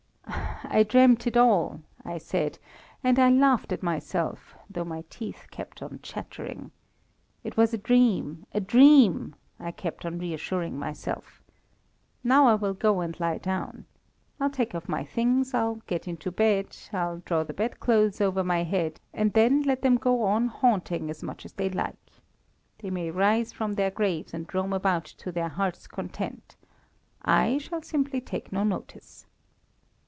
I 0.73 0.83
dreamt 0.83 1.27
it 1.27 1.35
all, 1.35 1.81
I 2.05 2.17
said, 2.17 2.57
and 3.03 3.19
I 3.19 3.29
laughed 3.29 3.73
at 3.73 3.83
myself, 3.83 4.55
though 4.69 4.85
my 4.85 5.03
teeth 5.09 5.47
kept 5.51 5.81
on 5.81 5.99
chattering. 6.01 6.71
It 7.43 7.57
was 7.57 7.73
a 7.73 7.77
dream, 7.77 8.45
a 8.53 8.61
dream, 8.61 9.35
I 9.59 9.71
kept 9.71 10.05
on 10.05 10.17
reassuring 10.17 10.79
myself. 10.79 11.43
Now 12.23 12.47
I 12.47 12.55
will 12.55 12.73
go 12.73 13.01
and 13.01 13.19
lie 13.19 13.39
down. 13.39 13.85
I'll 14.39 14.49
take 14.49 14.73
off 14.73 14.87
my 14.87 15.03
things, 15.03 15.53
I'll 15.53 15.81
get 15.87 16.07
into 16.07 16.31
bed, 16.31 16.67
I'll 16.93 17.17
draw 17.17 17.43
the 17.43 17.53
bed 17.53 17.81
clothes 17.81 18.21
over 18.21 18.41
my 18.41 18.63
head, 18.63 19.01
and 19.13 19.33
then 19.33 19.63
let 19.63 19.81
them 19.81 19.97
go 19.97 20.23
on 20.23 20.47
haunting 20.47 21.09
as 21.09 21.21
much 21.21 21.43
as 21.43 21.51
they 21.51 21.69
like. 21.69 21.97
They 22.77 22.89
may 22.89 23.11
rise 23.11 23.51
from 23.51 23.73
their 23.73 23.91
graves 23.91 24.33
and 24.33 24.51
roam 24.55 24.71
about 24.71 25.03
to 25.05 25.33
their 25.33 25.49
hearts' 25.49 25.85
content. 25.87 26.55
I 27.23 27.57
shall 27.57 27.81
simply 27.81 28.21
take 28.21 28.53
no 28.53 28.63
notice. 28.63 29.25